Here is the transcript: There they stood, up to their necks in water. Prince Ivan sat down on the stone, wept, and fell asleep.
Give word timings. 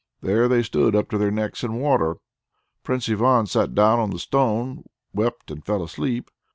There 0.21 0.47
they 0.47 0.63
stood, 0.63 0.95
up 0.95 1.11
to 1.11 1.19
their 1.19 1.29
necks 1.29 1.63
in 1.63 1.75
water. 1.75 2.15
Prince 2.81 3.07
Ivan 3.07 3.45
sat 3.45 3.75
down 3.75 3.99
on 3.99 4.09
the 4.09 4.17
stone, 4.17 4.83
wept, 5.13 5.51
and 5.51 5.63
fell 5.63 5.83
asleep. 5.83 6.31